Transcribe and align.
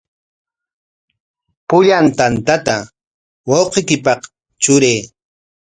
Pullan 1.67 2.05
tantata 2.17 2.75
wawqiykipaq 3.49 4.21
truray. 4.61 4.99